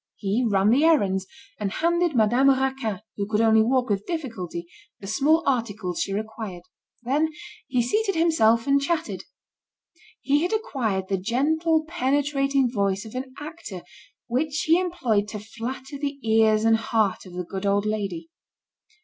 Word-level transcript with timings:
He 0.15 0.43
ran 0.49 0.71
the 0.71 0.83
errands, 0.83 1.27
and 1.59 1.71
handed 1.73 2.15
Madame 2.15 2.49
Raquin, 2.49 3.01
who 3.17 3.27
could 3.27 3.39
only 3.39 3.61
walk 3.61 3.87
with 3.87 4.07
difficulty, 4.07 4.65
the 4.99 5.05
small 5.05 5.43
articles 5.45 5.99
she 6.01 6.11
required. 6.11 6.63
Then 7.03 7.29
he 7.67 7.83
seated 7.83 8.15
himself 8.15 8.65
and 8.65 8.81
chatted. 8.81 9.25
He 10.19 10.41
had 10.41 10.53
acquired 10.53 11.07
the 11.07 11.19
gentle 11.21 11.85
penetrating 11.87 12.71
voice 12.71 13.05
of 13.05 13.13
an 13.13 13.31
actor 13.39 13.83
which 14.25 14.63
he 14.65 14.79
employed 14.79 15.27
to 15.27 15.39
flatter 15.39 15.99
the 15.99 16.17
ears 16.27 16.65
and 16.65 16.77
heart 16.77 17.27
of 17.27 17.33
the 17.33 17.43
good 17.43 17.67
old 17.67 17.85
lady. 17.85 18.31